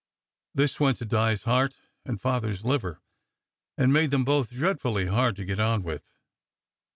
[0.55, 3.01] This went to Di s heart and Father s liver,
[3.77, 6.09] and made them both dreadfully hard to get on with.